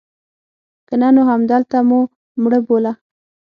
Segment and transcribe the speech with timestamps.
[0.87, 1.99] که نه نو همدلته مو
[2.41, 2.91] مړه بوله.